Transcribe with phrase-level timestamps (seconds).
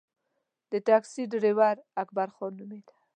[0.71, 2.93] د ټیکسي ډریور اکبرخان نومېده.